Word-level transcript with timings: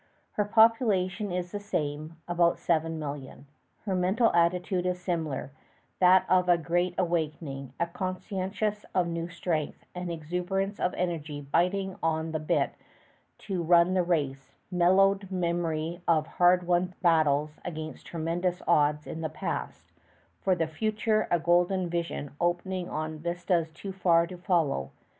Her 0.31 0.45
population 0.45 1.31
is 1.31 1.51
the 1.51 1.59
same, 1.59 2.15
about 2.27 2.57
seven 2.57 2.97
million. 2.97 3.45
Her 3.85 3.93
mental 3.93 4.33
attitude 4.33 4.87
is 4.87 4.99
similar, 4.99 5.51
that 5.99 6.25
of 6.27 6.49
a 6.49 6.57
great 6.57 6.95
awakening, 6.97 7.73
a 7.79 7.85
consciousness 7.85 8.83
of 8.95 9.05
new 9.05 9.29
strength, 9.29 9.85
an 9.93 10.09
exuberance 10.09 10.79
of 10.79 10.95
energy 10.95 11.41
biting 11.41 11.97
on 12.01 12.31
the 12.31 12.39
bit 12.39 12.73
to 13.47 13.61
run 13.61 13.93
the 13.93 14.01
race; 14.01 14.55
mellowed 14.71 15.29
memory 15.31 16.01
of 16.07 16.25
hard 16.25 16.65
won 16.65 16.95
battles 17.03 17.59
against 17.63 18.07
tremendous 18.07 18.63
odds 18.67 19.05
in 19.05 19.21
the 19.21 19.29
past; 19.29 19.91
for 20.41 20.55
the 20.55 20.65
future, 20.65 21.27
a 21.29 21.37
golden 21.39 21.87
vision 21.87 22.31
opening 22.41 22.89
on 22.89 23.19
vistas 23.19 23.69
too 23.71 23.91
far 23.93 24.25
to 24.25 24.37
follow. 24.39 24.89